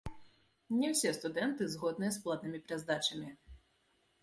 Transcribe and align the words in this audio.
Не 0.77 0.87
ўсе 0.93 1.11
студэнты 1.17 1.67
згодныя 1.75 2.11
з 2.17 2.23
платнымі 2.25 2.59
пераздачамі. 2.67 3.29